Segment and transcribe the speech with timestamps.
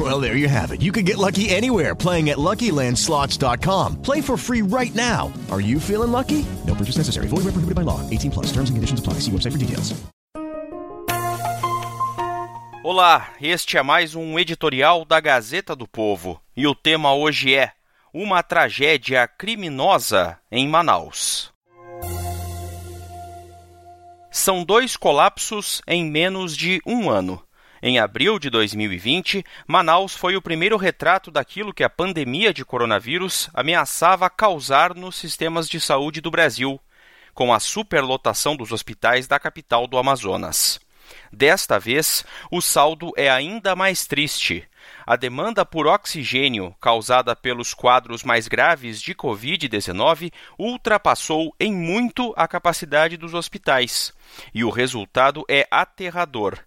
[0.10, 0.80] Well, there you have it.
[0.80, 4.00] You can get lucky anywhere playing at LuckyLandSlots.com.
[4.02, 5.30] Play for free right now.
[5.50, 6.46] Are you feeling lucky?
[6.66, 7.28] No purchase necessary.
[7.28, 8.00] Void where prohibited by law.
[8.08, 8.46] 18 plus.
[8.46, 9.20] Terms and conditions apply.
[9.20, 9.92] See website for details.
[12.82, 16.40] Olá, este é mais um editorial da Gazeta do Povo.
[16.56, 17.72] E o tema hoje é
[18.12, 21.52] uma tragédia criminosa em Manaus.
[24.30, 27.42] São dois colapsos em menos de um ano.
[27.82, 33.48] Em abril de 2020, Manaus foi o primeiro retrato daquilo que a pandemia de coronavírus
[33.54, 36.78] ameaçava causar nos sistemas de saúde do Brasil,
[37.32, 40.78] com a superlotação dos hospitais da capital do Amazonas.
[41.32, 44.62] Desta vez, o saldo é ainda mais triste.
[45.06, 52.46] A demanda por oxigênio causada pelos quadros mais graves de Covid-19 ultrapassou em muito a
[52.46, 54.12] capacidade dos hospitais.
[54.52, 56.58] E o resultado é aterrador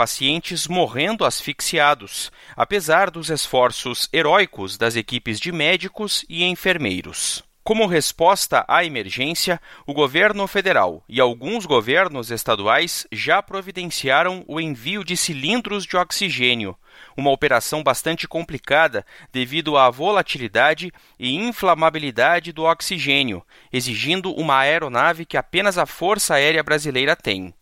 [0.00, 7.44] pacientes morrendo asfixiados, apesar dos esforços heróicos das equipes de médicos e enfermeiros.
[7.62, 15.04] Como resposta à emergência, o governo federal e alguns governos estaduais já providenciaram o envio
[15.04, 16.74] de cilindros de oxigênio,
[17.14, 25.36] uma operação bastante complicada devido à volatilidade e inflamabilidade do oxigênio, exigindo uma aeronave que
[25.36, 27.52] apenas a Força Aérea Brasileira tem.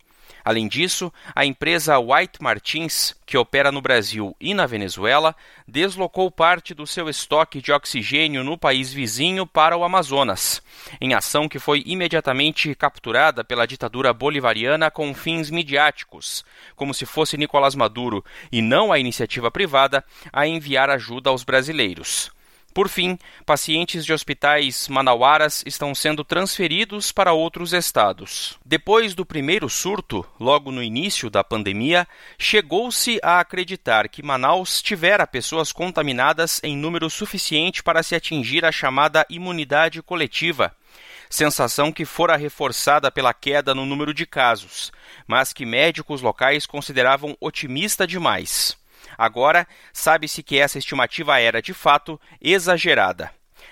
[0.44, 5.34] Além disso, a empresa White Martins, que opera no Brasil e na Venezuela,
[5.66, 10.62] deslocou parte do seu estoque de oxigênio no país vizinho para o Amazonas,
[11.00, 17.36] em ação que foi imediatamente capturada pela ditadura bolivariana com fins midiáticos, como se fosse
[17.36, 22.30] Nicolás Maduro e não a iniciativa privada a enviar ajuda aos brasileiros.
[22.78, 28.56] Por fim, pacientes de hospitais manauaras estão sendo transferidos para outros estados.
[28.64, 32.06] Depois do primeiro surto, logo no início da pandemia,
[32.38, 38.70] chegou-se a acreditar que Manaus tivera pessoas contaminadas em número suficiente para se atingir a
[38.70, 40.72] chamada imunidade coletiva
[41.28, 44.90] sensação que fora reforçada pela queda no número de casos,
[45.26, 48.78] mas que médicos locais consideravam otimista demais.
[49.16, 53.30] Agora, sabe-se que essa estimativa era, de fato, exagerada.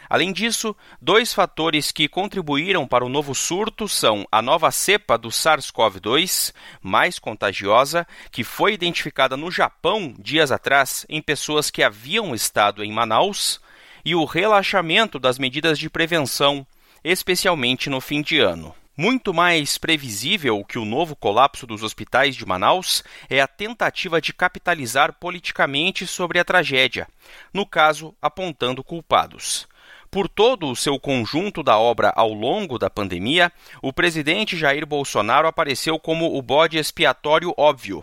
[0.08, 5.28] Além disso, dois fatores que contribuíram para o novo surto são a nova cepa do
[5.28, 12.84] SARS-CoV-2, mais contagiosa, que foi identificada no Japão dias atrás em pessoas que haviam estado
[12.84, 13.60] em Manaus,
[14.04, 16.64] e o relaxamento das medidas de prevenção,
[17.02, 18.72] especialmente no fim de ano.
[18.98, 24.32] Muito mais previsível que o novo colapso dos hospitais de Manaus é a tentativa de
[24.32, 27.06] capitalizar politicamente sobre a tragédia,
[27.52, 29.68] no caso, apontando culpados.
[30.10, 33.52] Por todo o seu conjunto da obra ao longo da pandemia,
[33.82, 38.02] o presidente Jair Bolsonaro apareceu como o bode expiatório óbvio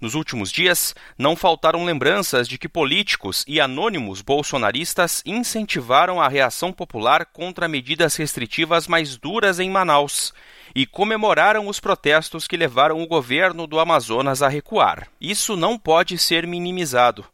[0.00, 6.72] nos últimos dias, não faltaram lembranças de que políticos e anônimos bolsonaristas incentivaram a reação
[6.72, 10.32] popular contra medidas restritivas mais duras em Manaus
[10.74, 15.08] e comemoraram os protestos que levaram o governo do Amazonas a recuar.
[15.20, 17.24] Isso não pode ser minimizado.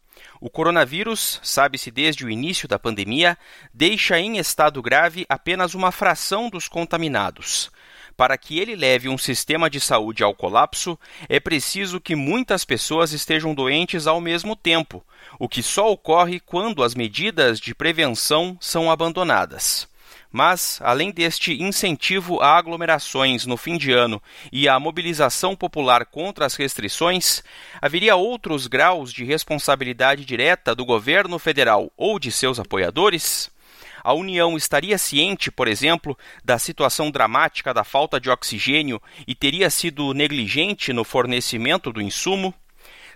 [0.40, 3.38] O coronavírus, sabe-se desde o início da pandemia,
[3.72, 7.70] deixa em estado grave apenas uma fração dos contaminados.
[8.16, 10.98] Para que ele leve um sistema de saúde ao colapso,
[11.28, 15.04] é preciso que muitas pessoas estejam doentes ao mesmo tempo,
[15.38, 19.88] o que só ocorre quando as medidas de prevenção são abandonadas.
[20.30, 24.20] Mas, além deste incentivo a aglomerações no fim de ano
[24.52, 27.42] e a mobilização popular contra as restrições,
[27.80, 33.53] haveria outros graus de responsabilidade direta do governo federal ou de seus apoiadores?
[34.04, 39.70] A União estaria ciente, por exemplo, da situação dramática da falta de oxigênio e teria
[39.70, 42.52] sido negligente no fornecimento do insumo?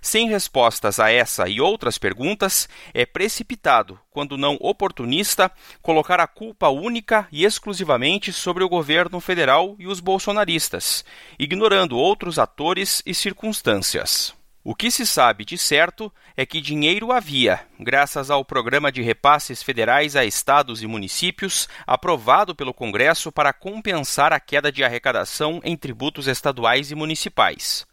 [0.01, 5.53] Sem respostas a essa e outras perguntas, é precipitado, quando não oportunista,
[5.83, 11.05] colocar a culpa única e exclusivamente sobre o governo federal e os bolsonaristas,
[11.39, 14.38] ignorando outros atores e circunstâncias.
[14.71, 19.63] O que se sabe de certo é que dinheiro havia, graças ao programa de repasses
[19.63, 25.75] federais a estados e municípios, aprovado pelo Congresso para compensar a queda de arrecadação em
[25.75, 27.87] tributos estaduais e municipais.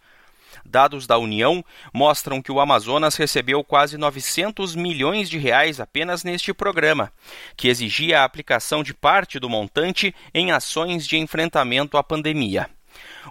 [0.66, 1.64] Dados da União
[1.94, 7.10] mostram que o Amazonas recebeu quase 900 milhões de reais apenas neste programa,
[7.56, 12.70] que exigia a aplicação de parte do montante em ações de enfrentamento à pandemia.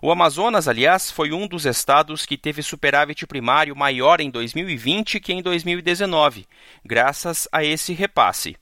[0.02, 5.32] O Amazonas, aliás, foi um dos estados que teve superávit primário maior em 2020 que
[5.32, 6.46] em 2019,
[6.84, 8.56] graças a esse repasse.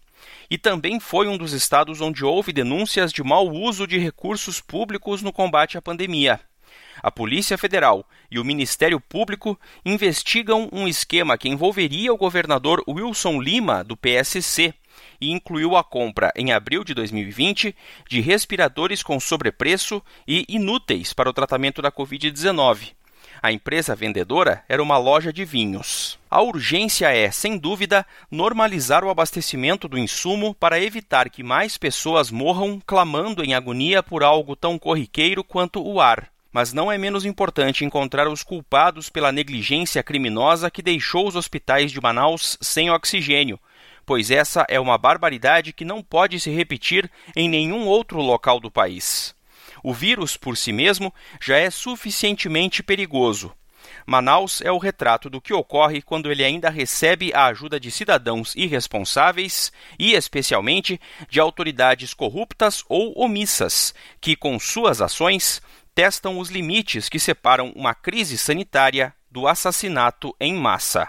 [0.50, 5.22] E também foi um dos estados onde houve denúncias de mau uso de recursos públicos
[5.22, 6.40] no combate à pandemia.
[7.02, 13.40] A Polícia Federal e o Ministério Público investigam um esquema que envolveria o governador Wilson
[13.40, 14.74] Lima, do PSC,
[15.22, 17.74] e incluiu a compra, em abril de 2020,
[18.08, 22.90] de respiradores com sobrepreço e inúteis para o tratamento da Covid-19.
[23.40, 26.18] A empresa vendedora era uma loja de vinhos.
[26.28, 32.30] A urgência é, sem dúvida, normalizar o abastecimento do insumo para evitar que mais pessoas
[32.30, 37.24] morram clamando em agonia por algo tão corriqueiro quanto o ar mas não é menos
[37.24, 43.58] importante encontrar os culpados pela negligência criminosa que deixou os hospitais de Manaus sem oxigênio,
[44.12, 48.70] pois essa é uma barbaridade que não pode se repetir em nenhum outro local do
[48.70, 49.34] país.
[49.82, 53.54] O vírus, por si mesmo, já é suficientemente perigoso.
[54.04, 58.54] Manaus é o retrato do que ocorre quando ele ainda recebe a ajuda de cidadãos
[58.54, 61.00] irresponsáveis e, especialmente,
[61.30, 65.62] de autoridades corruptas ou omissas, que, com suas ações,
[65.94, 71.08] testam os limites que separam uma crise sanitária do assassinato em massa.